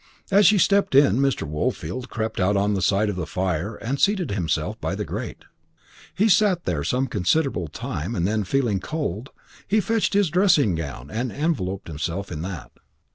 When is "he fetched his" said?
9.67-10.31